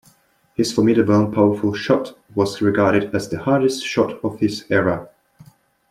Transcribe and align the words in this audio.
His 0.55 0.73
formidable 0.73 1.13
and 1.13 1.31
powerful 1.31 1.73
shot 1.75 2.17
was 2.33 2.59
regarded 2.59 3.13
as 3.13 3.29
the 3.29 3.37
hardest 3.37 3.85
shot 3.85 4.13
of 4.23 4.39
his 4.39 4.65
era. 4.71 5.07